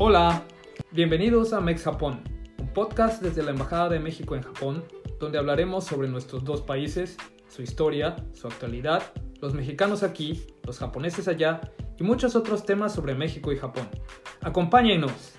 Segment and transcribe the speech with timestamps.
[0.00, 0.44] Hola,
[0.92, 2.22] bienvenidos a Mex Japón,
[2.60, 4.84] un podcast desde la Embajada de México en Japón,
[5.18, 7.16] donde hablaremos sobre nuestros dos países,
[7.48, 9.02] su historia, su actualidad,
[9.40, 11.60] los mexicanos aquí, los japoneses allá
[11.98, 13.88] y muchos otros temas sobre México y Japón.
[14.40, 15.37] Acompáñenos.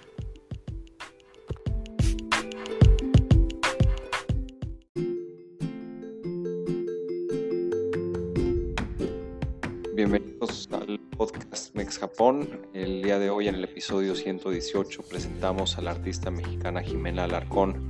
[12.73, 17.89] El día de hoy, en el episodio 118, presentamos a la artista mexicana Jimena Alarcón,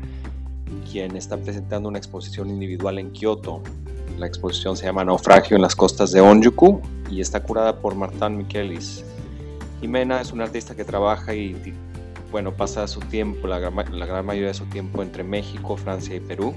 [0.91, 3.63] quien está presentando una exposición individual en Kioto.
[4.19, 6.79] La exposición se llama Naufragio en las costas de Onjuku
[7.09, 9.03] y está curada por Martán Michelis.
[9.81, 11.73] Jimena es una artista que trabaja y,
[12.31, 16.19] bueno, pasa su tiempo, la, la gran mayoría de su tiempo entre México, Francia y
[16.19, 16.53] Perú.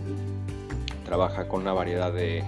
[1.07, 2.45] Trabaja con una variedad de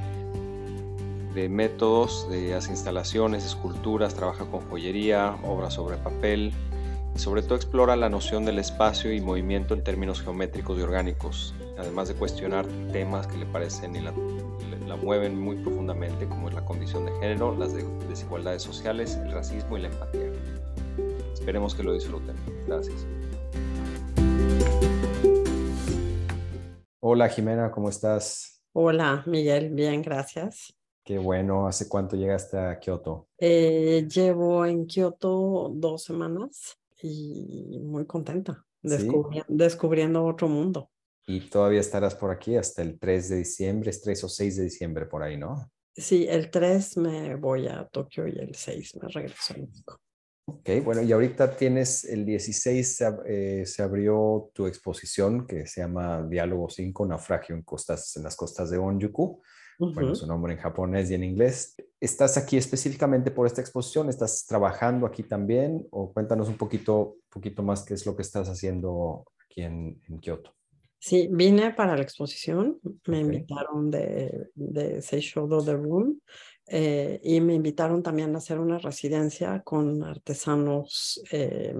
[1.34, 6.52] de métodos, de hace instalaciones, esculturas, trabaja con joyería, obras sobre papel
[7.14, 11.54] y sobre todo explora la noción del espacio y movimiento en términos geométricos y orgánicos,
[11.76, 14.12] además de cuestionar temas que le parecen y la,
[14.86, 17.72] la mueven muy profundamente como es la condición de género, las
[18.08, 20.30] desigualdades sociales, el racismo y la empatía.
[21.32, 22.36] Esperemos que lo disfruten.
[22.66, 23.06] Gracias.
[27.00, 28.62] Hola Jimena, ¿cómo estás?
[28.72, 30.74] Hola Miguel, bien, gracias.
[31.04, 31.66] Qué bueno.
[31.66, 33.28] ¿Hace cuánto llegaste a Kioto?
[33.38, 39.44] Eh, llevo en Kioto dos semanas y muy contenta, descubri ¿Sí?
[39.48, 40.90] descubriendo otro mundo.
[41.26, 44.64] Y todavía estarás por aquí hasta el 3 de diciembre, es 3 o 6 de
[44.64, 45.70] diciembre por ahí, ¿no?
[45.94, 50.00] Sí, el 3 me voy a Tokio y el 6 me regreso a México.
[50.46, 55.82] Ok, bueno, y ahorita tienes el 16, se, eh, se abrió tu exposición que se
[55.82, 59.42] llama Diálogo 5, Naufragio en, costas, en las costas de Onjuku.
[59.78, 59.94] Uh -huh.
[59.94, 61.74] Bueno, su nombre en japonés y en inglés.
[62.00, 64.08] ¿Estás aquí específicamente por esta exposición?
[64.08, 65.86] ¿Estás trabajando aquí también?
[65.90, 70.18] O cuéntanos un poquito, poquito más qué es lo que estás haciendo aquí en, en
[70.18, 70.54] Kioto.
[70.98, 72.78] Sí, vine para la exposición.
[72.82, 73.20] Me okay.
[73.20, 76.18] invitaron de, de Seishodo The Room
[76.66, 81.74] eh, y me invitaron también a hacer una residencia con artesanos eh,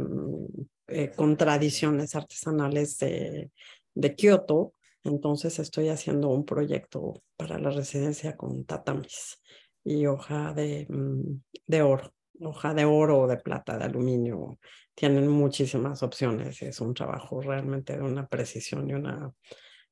[0.89, 3.51] eh, con tradiciones artesanales de,
[3.95, 9.41] de Kioto entonces estoy haciendo un proyecto para la residencia con tatamis
[9.85, 14.59] y hoja de, mm, de oro, hoja de oro o de plata, de aluminio.
[14.95, 16.63] Tienen muchísimas opciones.
[16.63, 19.33] Es un trabajo realmente de una precisión y una,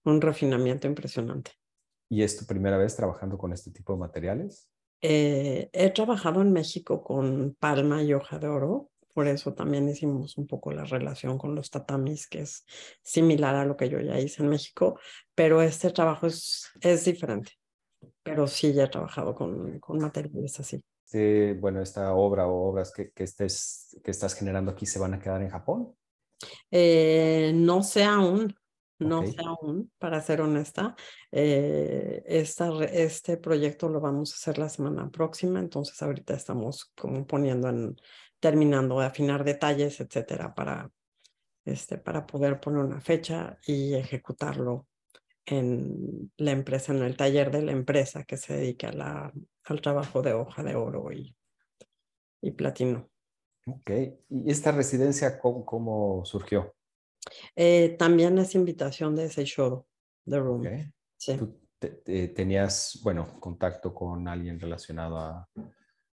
[0.05, 1.53] un refinamiento impresionante.
[2.09, 4.69] ¿Y es tu primera vez trabajando con este tipo de materiales?
[5.01, 10.39] Eh, he trabajado en México con palma y hoja de oro, por eso también hicimos
[10.39, 12.65] un poco la relación con los tatamis, que es
[13.03, 14.99] similar a lo que yo ya hice en México,
[15.35, 17.53] pero este trabajo es, es diferente.
[18.23, 20.83] Pero sí ya he trabajado con, con materiales así.
[21.05, 25.15] Sí, bueno, esta obra o obras que, que, estés, que estás generando aquí se van
[25.15, 25.95] a quedar en Japón.
[26.71, 28.55] Eh, no sé aún,
[28.99, 29.33] no okay.
[29.33, 30.97] sé aún, para ser honesta.
[31.31, 37.27] Eh, esta, este proyecto lo vamos a hacer la semana próxima, entonces ahorita estamos como
[37.27, 37.97] poniendo en,
[38.43, 40.91] terminando de afinar detalles, etcétera, para,
[41.65, 44.89] este, para poder poner una fecha y ejecutarlo
[45.47, 49.33] en la empresa, en el taller de la empresa que se dedica a la,
[49.65, 51.37] al trabajo de hoja de oro y,
[52.43, 53.09] y platino.
[53.65, 53.91] Ok,
[54.29, 56.75] ¿y esta residencia cómo, cómo surgió?
[57.55, 59.87] Eh, también es invitación de Seishodo,
[60.29, 60.61] The Room.
[60.63, 60.93] Okay.
[61.17, 61.37] Sí.
[61.37, 65.49] ¿Tú te, te, tenías, bueno, contacto con alguien relacionado a,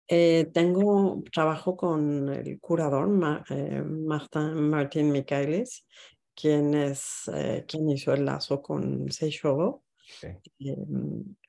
[0.08, 5.84] eh, tengo trabajo con el curador Ma, eh, Martin, Martin Michaelis,
[6.34, 9.82] quien es eh, quien hizo el lazo con Seishodo
[10.18, 10.36] okay.
[10.58, 10.74] y,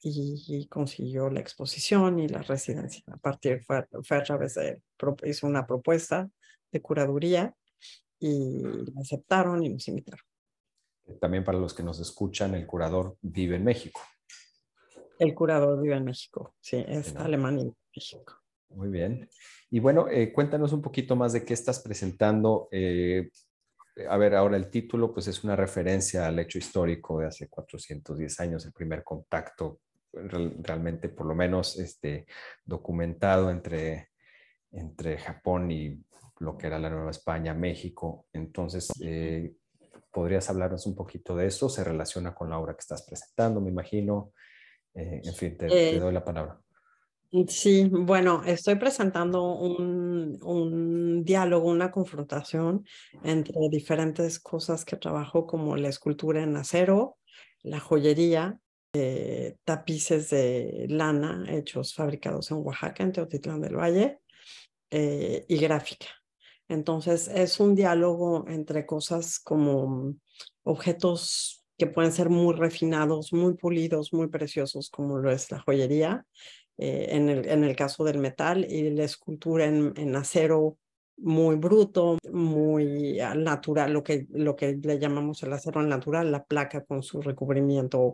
[0.02, 3.04] y, consiguió la exposición y la residencia.
[3.12, 4.82] A partir fue, fue a través de
[5.26, 6.28] hizo una propuesta
[6.72, 7.54] de curaduría
[8.20, 10.26] y la aceptaron y nos invitaron.
[11.22, 14.02] También para los que nos escuchan, el curador vive en México.
[15.20, 17.22] El curador vive en México, sí, es ¿no?
[17.22, 18.42] alemán y México.
[18.70, 19.30] Muy bien.
[19.70, 22.68] Y bueno, eh, cuéntanos un poquito más de qué estás presentando.
[22.72, 23.30] Eh,
[24.10, 28.40] a ver, ahora el título pues es una referencia al hecho histórico de hace 410
[28.40, 29.80] años, el primer contacto
[30.14, 32.28] real, realmente por lo menos este,
[32.64, 34.10] documentado entre,
[34.72, 36.04] entre Japón y
[36.40, 38.28] lo que era la Nueva España, México.
[38.34, 39.56] Entonces, eh,
[40.12, 41.68] ¿podrías hablarnos un poquito de eso?
[41.70, 44.34] ¿Se relaciona con la obra que estás presentando, me imagino?
[45.00, 46.60] en fin, te, te doy la palabra.
[47.50, 52.86] Sí, bueno, estoy presentando un, un, diálogo, una confrontación
[53.22, 57.18] entre diferentes cosas que trabajo, como la escultura en acero,
[57.64, 58.60] la joyería,
[58.94, 64.20] eh, tapices de lana hechos, fabricados en Oaxaca, en Teotitlán del Valle,
[64.90, 66.08] eh, y gráfica.
[66.70, 70.16] Entonces es un diálogo entre cosas como
[70.64, 76.26] objetos que pueden ser muy refinados, muy pulidos, muy preciosos, como lo es la joyería,
[76.78, 80.78] eh, en, el, en el caso del metal, y la escultura en, en acero
[81.20, 86.86] muy bruto, muy natural, lo que, lo que le llamamos el acero natural, la placa
[86.86, 88.14] con su recubrimiento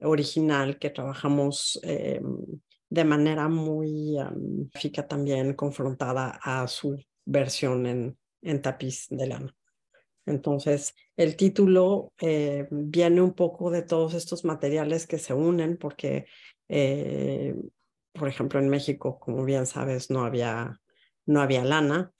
[0.00, 2.20] original que trabajamos eh,
[2.88, 4.68] de manera muy um,
[5.08, 9.54] también confrontada a su versión en, en tapiz de lana.
[10.24, 16.26] Entonces, el título eh, viene un poco de todos estos materiales que se unen porque,
[16.68, 17.56] eh,
[18.18, 20.80] por ejemplo, en México, como bien sabes, no había,
[21.26, 22.12] no había lana,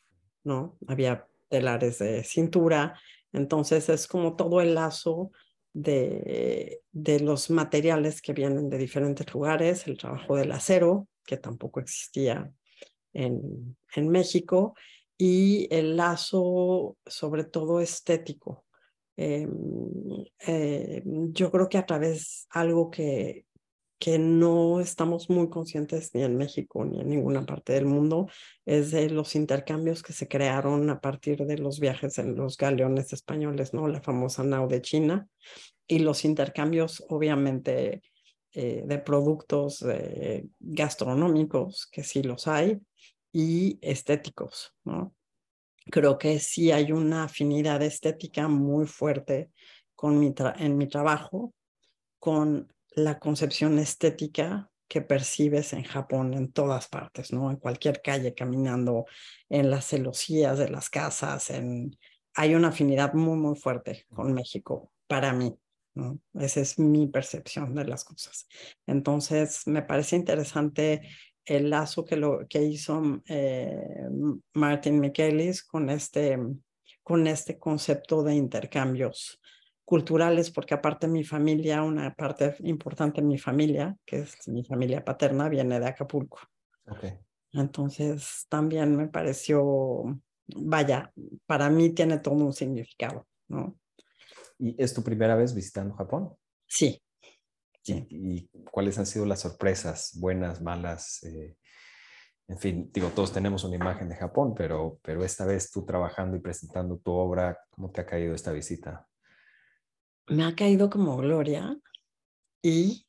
[0.45, 0.79] ¿no?
[0.87, 2.99] Había telares de cintura.
[3.33, 5.31] Entonces, es como todo el lazo
[5.73, 11.81] de, de los materiales que vienen de diferentes lugares, el trabajo del acero, que tampoco
[11.81, 12.51] existía
[13.13, 14.75] en, en México,
[15.19, 18.65] y el lazo sobre todo estético.
[19.17, 19.51] Em,
[20.47, 23.46] eh, yo creo que a través algo que,
[23.99, 28.29] que no estamos muy conscientes ni en México ni en ninguna parte del mundo
[28.67, 33.13] es de los intercambios que se crearon a partir de los viajes en los galeones
[33.13, 33.89] españoles, ¿no?
[33.89, 35.27] La famosa nao de China
[35.87, 38.03] y los intercambios obviamente
[38.53, 42.81] eh, de productos eh, gastronómicos, que sí los hay,
[43.33, 45.15] y estéticos, ¿no?
[45.91, 49.51] Creo que sí hay una afinidad estética muy fuerte
[49.95, 51.53] con mi en mi trabajo,
[52.19, 57.51] con la concepción estética que percibes en Japón en todas partes, ¿no?
[57.51, 59.05] En cualquier calle, caminando,
[59.49, 61.53] en las celosías de las casas,
[62.35, 65.55] hay una afinidad muy, muy fuerte con México para mí,
[65.95, 66.19] ¿no?
[66.35, 68.49] Esa es mi percepción de las cosas.
[68.87, 71.03] Entonces, me parece interesante
[71.45, 74.09] el lazo que, hizo eh,
[74.55, 76.39] Martin Michaelis con este,
[77.03, 79.41] con este concepto de intercambios
[79.87, 85.03] culturales, porque aparte mi familia, una parte importante de mi familia, que es mi familia
[85.03, 86.41] paterna, viene de Acapulco.
[86.87, 87.19] Okay.
[87.53, 91.11] Entonces también me pareció, vaya,
[91.47, 93.79] para mí tiene todo un significado, ¿no?
[94.59, 96.35] ¿Y es tu primera vez visitando Japón?
[96.67, 97.01] Sí,
[97.87, 101.23] y, cuáles han sido las sorpresas, buenas, malas.
[101.25, 101.57] Eh,
[102.49, 106.37] en fin, digo, todos tenemos una imagen de Japón, pero, pero esta vez tú trabajando
[106.37, 109.07] y presentando tu obra, ¿cómo te ha caído esta visita?
[110.29, 111.79] Me ha caído como gloria
[112.63, 113.07] y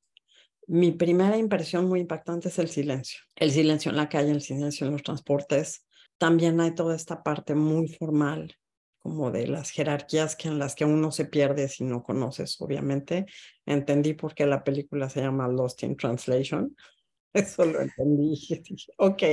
[0.67, 3.21] mi primera impresión muy impactante es el silencio.
[3.35, 5.85] El silencio en la calle, el silencio en los transportes.
[6.17, 8.55] También hay toda esta parte muy formal
[8.99, 13.25] como de las jerarquías que en las que uno se pierde si no conoces, obviamente.
[13.65, 16.75] Entendí por qué la película se llama Lost in Translation.
[17.33, 18.37] Eso lo entendí.
[18.97, 19.23] ok.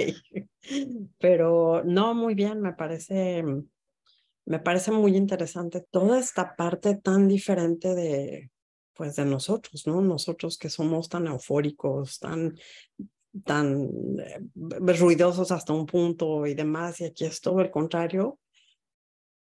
[1.18, 3.42] Pero no, muy bien, me parece,
[4.46, 8.50] me parece muy interesante toda esta parte tan diferente de,
[8.94, 10.00] pues, de nosotros, ¿no?
[10.00, 12.56] Nosotros que somos tan eufóricos, tan
[13.44, 14.40] tan eh,
[14.98, 18.38] ruidosos hasta un punto y demás, y aquí es todo el contrario,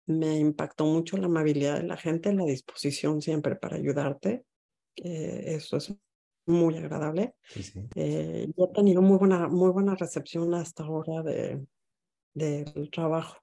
[0.06, 4.44] me impactó mucho la amabilidad de la gente, la disposición siempre para ayudarte.
[4.96, 5.94] eso es
[6.46, 7.34] muy agradable.
[7.94, 11.66] Eh, yo he tenido muy buena, muy buena recepción hasta ahora de,
[12.34, 13.37] del trabajo.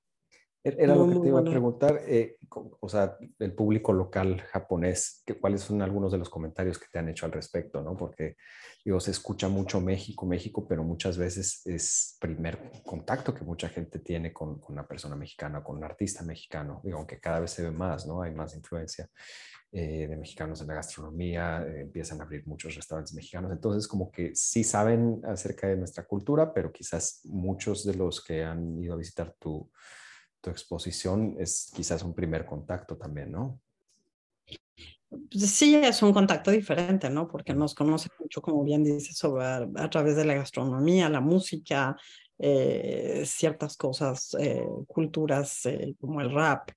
[0.64, 2.38] Er, era lo que te iba a preguntar, eh,
[2.80, 7.10] o sea, el público local japonés, ¿cuáles son algunos de los comentarios que te han
[7.10, 7.82] hecho al respecto?
[7.82, 7.98] ¿no?
[7.98, 8.38] Porque,
[8.86, 14.00] digo, se escucha mucho México, México, pero muchas veces es primer contacto que mucha gente
[14.00, 17.64] tiene con, con una persona mexicana, con un artista mexicano, digo, aunque cada vez se
[17.64, 18.22] ve más, ¿no?
[18.22, 19.10] Hay más influencia
[19.76, 24.12] eh, de mexicanos en la gastronomía, eh, empiezan a abrir muchos restaurantes mexicanos, entonces como
[24.12, 28.94] que sí saben acerca de nuestra cultura, pero quizás muchos de los que han ido
[28.94, 29.70] a visitar tu
[30.44, 33.62] tu exposición es quizás un primer contacto también, ¿no?
[35.32, 37.30] Pues sí, es un contacto diferente, ¿no?
[37.30, 41.96] Porque nos conoce mucho, como bien dices, sobre, a, través de la gastronomía, la música,
[42.40, 46.70] eh, ciertas cosas, eh, culturas eh, como el rap,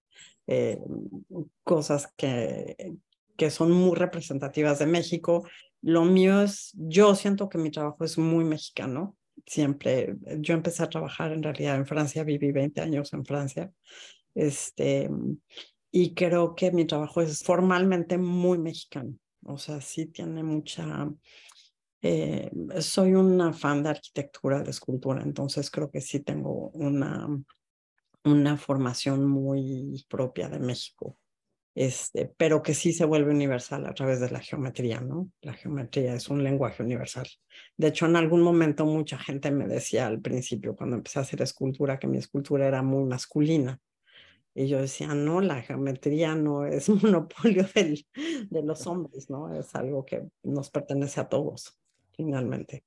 [1.64, 2.94] cosas que,
[3.36, 5.44] que son muy representativas de México.
[5.82, 10.88] Lo mío es, yo siento que mi trabajo es muy mexicano, siempre, yo empecé a
[10.88, 13.72] trabajar en realidad en Francia, viví 20 años en Francia,
[14.34, 15.10] este,
[15.90, 19.14] y creo que mi trabajo es formalmente muy mexicano,
[19.44, 21.10] o sea, sí tiene mucha,
[22.02, 22.50] eh,
[22.80, 27.28] soy una fan de arquitectura, de escultura, entonces creo que sí tengo una,
[28.24, 31.18] una formación muy propia de México.
[31.76, 35.30] Este, pero que sí se vuelve universal a través de la geometría, ¿no?
[35.42, 37.28] La geometría es un lenguaje universal.
[37.76, 41.42] De hecho, en algún momento mucha gente me decía al principio, cuando empecé a hacer
[41.42, 43.78] escultura, que mi escultura era muy masculina.
[44.54, 49.54] Y yo decía, no, la geometría no es monopolio de los hombres, ¿no?
[49.54, 51.78] Es algo que nos pertenece a todos,
[52.16, 52.84] finalmente.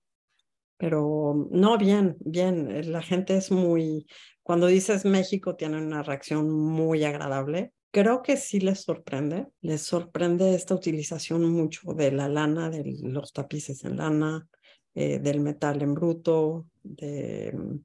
[0.77, 4.08] Pero no, bien, bien, la gente es muy,
[4.41, 10.55] cuando dices México, tienen una reacción muy agradable creo que sí les sorprende, les sorprende
[10.55, 14.48] esta utilización mucho de la lana, de los tapices en lana,
[14.96, 17.79] eh, del metal en bruto, de mm,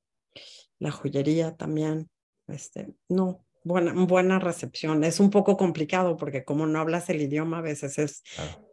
[0.81, 2.09] la joyería también.
[2.47, 5.03] Este, no, buena, buena recepción.
[5.03, 8.23] Es un poco complicado porque como no hablas el idioma, a veces es,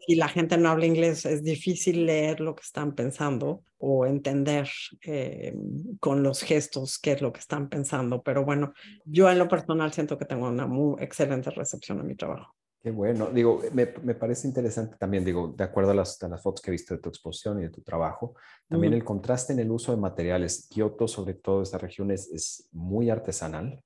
[0.05, 4.69] si la gente no habla inglés, es difícil leer lo que están pensando o entender
[5.03, 5.55] eh,
[5.99, 8.21] con los gestos qué es lo que están pensando.
[8.21, 8.73] Pero bueno,
[9.05, 12.53] yo en lo personal siento que tengo una muy excelente recepción a mi trabajo.
[12.83, 13.29] Qué bueno.
[13.31, 16.71] Digo, me, me, parece interesante también, digo, de acuerdo a las, a las, fotos que
[16.71, 18.33] he visto de tu exposición y de tu trabajo,
[18.67, 20.67] también el contraste en el uso de materiales.
[20.67, 23.83] Kioto, sobre todo esta región, es, es muy artesanal.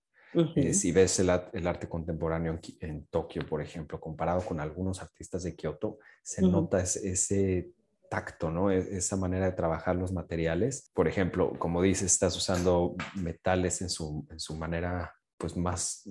[0.56, 5.56] Eh, si ves el, arte contemporáneo en, Tokio, por ejemplo, comparado con algunos artistas de
[5.56, 7.72] Kioto, se nota ese,
[8.10, 8.70] tacto, ¿no?
[8.70, 10.92] E, esa manera de trabajar los materiales.
[10.94, 16.08] Por ejemplo, como dices, estás usando metales en su, en su manera pues más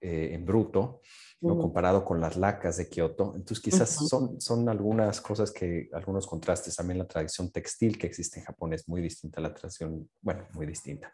[0.00, 1.00] eh, en bruto,
[1.40, 1.58] ¿no?
[1.58, 3.32] comparado con las lacas de Kioto.
[3.34, 6.76] Entonces quizás son, son algunas cosas que, algunos contrastes.
[6.76, 10.46] También la tradición textil que existe en Japón es muy distinta a la tradición, bueno,
[10.52, 11.12] muy distinta.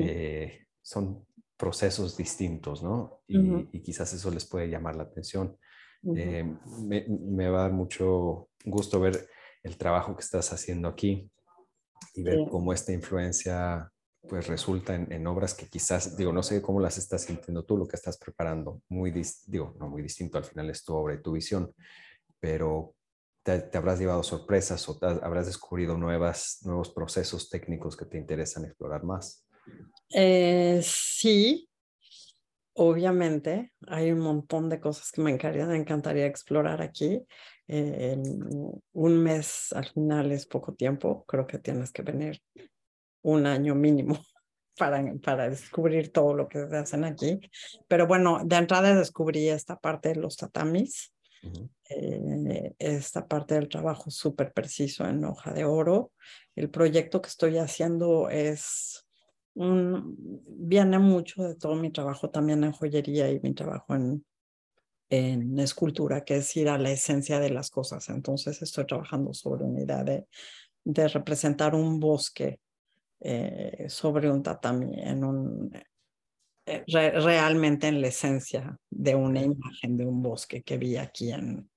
[0.00, 1.26] Eh, son
[1.58, 3.20] procesos distintos, ¿no?
[3.26, 5.58] Y, quizás eso les puede llamar la atención.
[6.14, 6.44] Eh,
[6.86, 9.28] me, va a dar mucho gusto ver
[9.64, 11.30] el trabajo que estás haciendo aquí
[12.14, 13.90] y ver cómo esta influencia
[14.28, 17.88] pues resulta en, obras que quizás, digo, no sé cómo las estás sintiendo tú, lo
[17.88, 19.10] que estás preparando, muy,
[19.46, 21.72] digo, no muy distinto, al final es tu obra y tu visión,
[22.38, 22.94] pero
[23.42, 29.02] te, habrás llevado sorpresas o habrás descubierto nuevas, nuevos procesos técnicos que te interesan explorar
[29.02, 29.47] más.
[30.10, 31.68] Eh, sí,
[32.74, 37.20] obviamente hay un montón de cosas que me encantaría, encantaría explorar aquí.
[37.66, 38.16] Eh,
[38.92, 42.40] un mes al final es poco tiempo, creo que tienes que venir
[43.22, 44.18] un año mínimo
[44.78, 47.40] para, para descubrir todo lo que se hacen aquí.
[47.88, 51.12] Pero bueno, de entrada descubrí esta parte de los tatamis,
[51.90, 56.12] eh, esta parte del trabajo súper preciso en hoja de oro.
[56.54, 59.07] El proyecto que estoy haciendo es
[59.54, 64.24] viene mucho de todo mi trabajo también en joyería y mi trabajo en,
[65.10, 68.08] en escultura, que es ir a la esencia de las cosas.
[68.08, 70.26] Entonces estoy trabajando sobre una idea de,
[70.84, 72.60] de representar un bosque
[73.20, 75.72] eh, sobre un tatami, en un,
[76.66, 81.68] eh, realmente en la esencia de una imagen de un bosque que vi aquí en,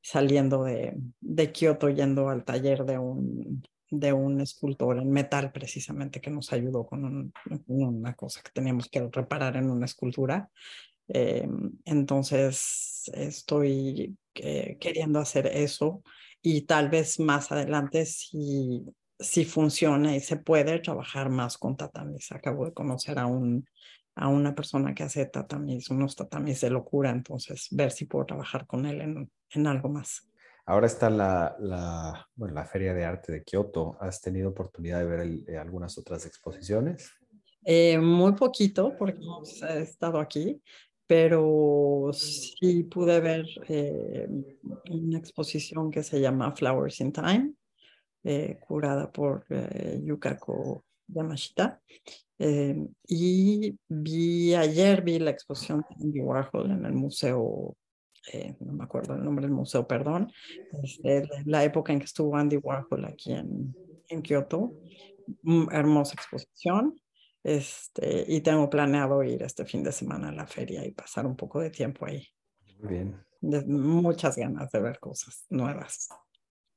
[0.00, 6.20] saliendo de, de Kioto, yendo al taller de un de un escultor en metal precisamente
[6.20, 7.32] que nos ayudó con
[7.66, 10.50] una cosa que teníamos que reparar en una escultura.
[11.08, 11.48] Eh,
[11.86, 16.02] entonces estoy eh, queriendo hacer eso
[16.42, 18.84] y tal vez más adelante si,
[19.18, 22.30] si funciona y se puede trabajar más con tatamis.
[22.32, 23.66] Acabo de conocer a, un,
[24.14, 28.66] a una persona que hace tatamis, unos tatamis de locura, entonces ver si puedo trabajar
[28.66, 30.28] con él en, en algo más.
[30.68, 33.96] Ahora está la, bueno, la Feria de Arte de Kioto.
[34.00, 37.10] ¿Has tenido oportunidad de ver eh, algunas otras exposiciones?
[37.64, 39.18] Eh, muy poquito, porque
[39.66, 40.60] he estado aquí,
[41.06, 44.28] pero sí pude ver eh,
[44.90, 47.54] una exposición que se llama Flowers in Time,
[48.60, 49.46] curada por
[50.04, 51.80] Yukako Yamashita.
[53.08, 57.74] y vi ayer vi la exposición de Andy Warhol en el Museo
[58.32, 60.32] eh, no me acuerdo el nombre del museo, perdón,
[60.82, 63.74] este, la época en que estuvo Andy Warhol aquí en,
[64.08, 64.74] en Kioto.
[65.42, 67.00] Mm, hermosa exposición.
[67.42, 71.36] Este, y tengo planeado ir este fin de semana a la feria y pasar un
[71.36, 72.26] poco de tiempo ahí.
[72.80, 73.24] Muy bien.
[73.66, 76.08] muchas ganas de ver cosas nuevas.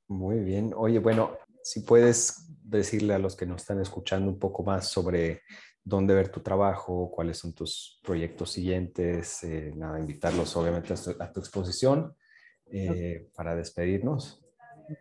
[0.07, 0.74] Muy bien.
[0.75, 5.41] Oye, bueno, si puedes decirle a los que nos están escuchando un poco más sobre
[5.83, 11.39] dónde ver tu trabajo, cuáles son tus proyectos siguientes, eh, nada, invitarlos obviamente a tu,
[11.39, 12.15] exposición
[12.71, 14.39] eh, para despedirnos.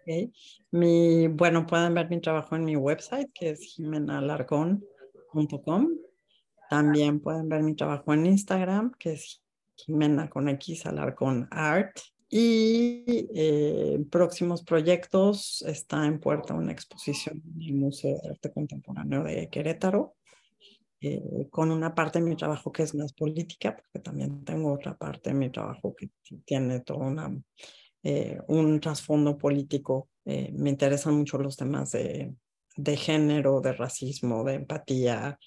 [0.02, 0.32] Okay.
[0.70, 5.88] Mi, bueno, pueden ver mi trabajo en mi website que es jimenalarcón.com.
[6.68, 9.42] También pueden ver mi trabajo en Instagram que es
[9.74, 10.84] Jimena con X
[11.50, 11.98] Art.
[12.32, 19.24] Y eh, próximos proyectos está en puerta una exposición en el Museo de Arte Contemporáneo
[19.24, 20.14] de Querétaro
[21.02, 24.96] eh, con una parte de mi trabajo que es más política, porque también tengo otra
[24.96, 26.10] parte de mi trabajo que
[26.44, 27.34] tiene todo una,
[28.02, 30.08] eh, un trasfondo político.
[30.24, 32.34] Eh, me interesan mucho los temas de,
[32.76, 35.38] de género, de racismo, de empatía,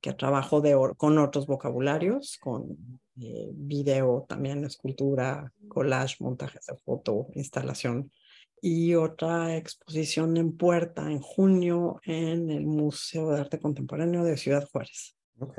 [0.00, 8.12] que trabajo de, con otros vocabularios, con video también, escultura, collage, montajes de foto, instalación
[8.60, 14.68] y otra exposición en puerta en junio en el Museo de Arte Contemporáneo de Ciudad
[14.70, 15.16] Juárez.
[15.38, 15.58] Ok.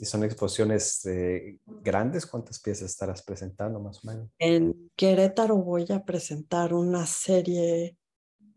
[0.00, 2.26] ¿Y son exposiciones eh, grandes?
[2.26, 4.30] ¿Cuántas piezas estarás presentando más o menos?
[4.38, 7.98] En Querétaro voy a presentar una serie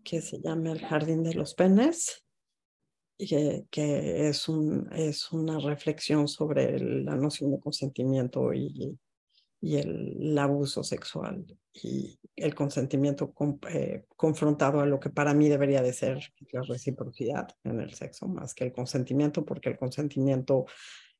[0.03, 2.23] que se llama El Jardín de los Penes,
[3.17, 8.97] que, que es, un, es una reflexión sobre la noción de consentimiento y,
[9.65, 11.43] y el, abuso sexual
[11.73, 13.33] y el consentimiento
[13.69, 16.19] eh, confrontado a lo que para mí debería de ser
[16.51, 20.67] la reciprocidad en el sexo, más que el consentimiento, porque el consentimiento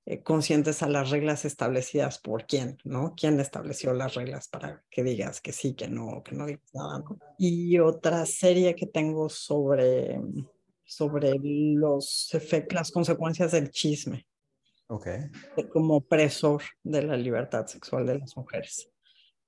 [0.06, 3.16] eh, conscientes a las reglas establecidas por quién, ¿no?
[3.18, 7.00] ¿Quién estableció las reglas para que digas que sí, que no, que no digas nada,
[7.00, 7.18] ¿no?
[7.40, 10.22] Y otra serie que tengo sobre,
[10.84, 12.30] sobre los
[12.70, 14.28] las consecuencias del chisme
[14.88, 15.32] Okay.
[15.74, 18.92] Como opresor de la libertad sexual de las mujeres.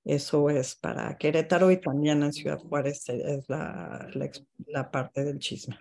[0.04, 4.08] Eso es para Querétaro y también en Ciudad Juárez es la,
[4.66, 5.78] la, parte del chisme.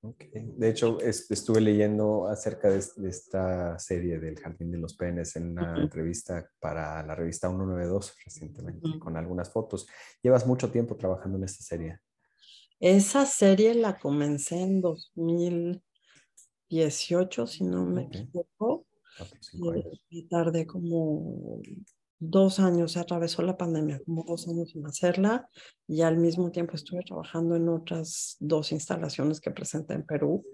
[0.00, 0.54] Okay.
[0.56, 5.78] De hecho, estuve leyendo acerca de, esta serie del Jardín de los Penes en una
[5.80, 9.86] entrevista para la revista 192 recientemente, con algunas fotos.
[10.22, 11.98] ¿Llevas mucho tiempo trabajando en esta serie?
[12.78, 18.86] Esa serie la comencé en 2018, si no me equivoco.
[20.08, 21.60] Y tardé como
[22.18, 25.48] dos años, se atravesó la pandemia, como dos años en hacerla
[25.86, 30.44] y al mismo tiempo estuve trabajando en otras dos instalaciones que presenté en Perú.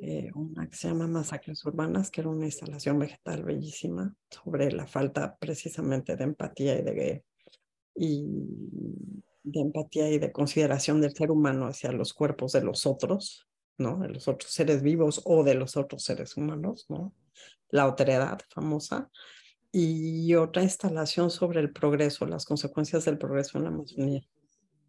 [0.00, 4.86] Eh, una que se llama Masacres Urbanas, que era una instalación vegetal bellísima sobre la
[4.86, 7.24] falta precisamente de empatía y de,
[7.96, 8.24] y
[9.42, 13.47] de empatía y de consideración del ser humano hacia los cuerpos de los otros,
[13.78, 13.98] ¿no?
[13.98, 17.14] De los otros seres vivos o de los otros seres humanos, ¿no?
[17.70, 19.10] la otredad famosa,
[19.70, 24.22] y otra instalación sobre el progreso, las consecuencias del progreso en la Amazonía,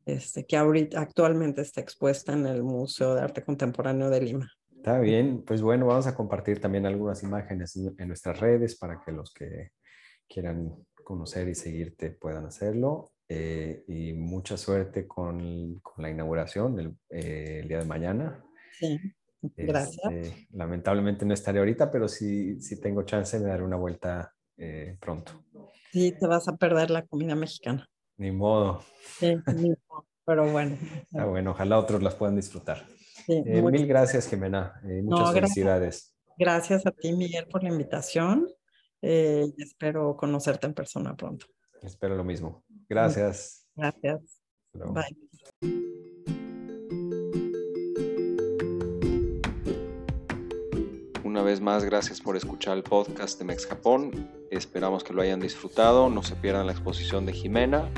[0.06, 4.52] este, que actualmente está expuesta en el Museo de Arte Contemporáneo de Lima.
[4.76, 9.12] Está bien, pues bueno, vamos a compartir también algunas imágenes en nuestras redes para que
[9.12, 9.72] los que
[10.30, 10.74] quieran
[11.04, 13.12] conocer y seguirte puedan hacerlo.
[13.28, 18.44] Eh, y mucha suerte con, la inauguración el, eh, el día de mañana.
[18.80, 19.00] Sí.
[19.42, 20.12] Gracias.
[20.12, 24.98] Este, lamentablemente no estaré ahorita, pero si, si tengo chance me daré una vuelta eh,
[25.00, 25.32] pronto.
[25.92, 27.90] Sí, te vas a perder la comida mexicana.
[28.18, 28.84] Ni modo.
[29.18, 30.78] Sí, ni modo, pero bueno.
[31.14, 32.86] Ah, bueno, ojalá otros las puedan disfrutar.
[33.28, 34.82] Eh, mil gracias, Jimena.
[34.86, 36.16] Eh, muchas felicidades.
[36.38, 36.86] Gracias.
[36.86, 38.48] a ti, Miguel, por la invitación.
[39.02, 41.46] espero conocerte en persona pronto.
[41.82, 42.66] Espero lo mismo.
[42.90, 43.66] Gracias.
[43.76, 44.42] Gracias.
[44.74, 45.89] Bye.
[51.40, 54.30] Una vez más, gracias por escuchar el podcast de Mex Japón.
[54.52, 56.10] Esperamos que lo hayan disfrutado.
[56.10, 57.90] No se pierdan la exposición de Jimena.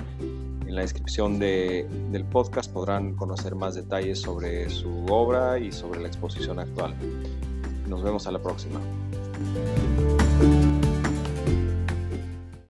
[0.68, 6.08] En la descripción del podcast podrán conocer más detalles sobre su obra y sobre la
[6.08, 6.96] exposición actual.
[7.88, 8.80] Nos vemos a la próxima.